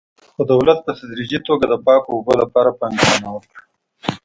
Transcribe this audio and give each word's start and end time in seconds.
خو 0.33 0.41
دولت 0.53 0.79
په 0.85 0.91
تدریجي 0.99 1.39
توګه 1.47 1.65
د 1.69 1.75
پاکو 1.85 2.09
اوبو 2.15 2.33
لپاره 2.41 2.77
پانګونه 2.79 3.27
وکړه. 3.31 3.61